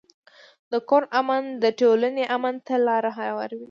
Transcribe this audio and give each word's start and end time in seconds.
د 0.71 0.73
کور 0.89 1.03
امن 1.19 1.43
د 1.63 1.65
ټولنې 1.79 2.23
امن 2.35 2.55
ته 2.67 2.73
لار 2.87 3.05
هواروي. 3.17 3.59